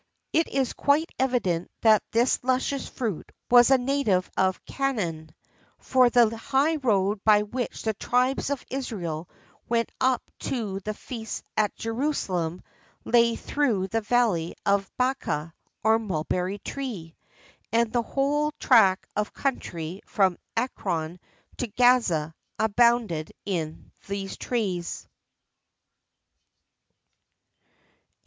[0.33, 5.29] It is quite evident that this luscious fruit was a native of Canaan,
[5.77, 9.29] for the high road by which the tribes of Israel
[9.69, 12.63] went up to the feasts at Jerusalem
[13.05, 15.53] lay through the valley of Baka,
[15.83, 17.15] or Mulberry Tree;[XIII
[17.65, 21.19] 75] and the whole tract of country from Ekron
[21.57, 25.07] to Gaza abounded in these trees.